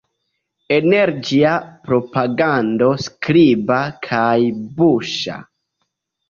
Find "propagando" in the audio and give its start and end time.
1.89-2.89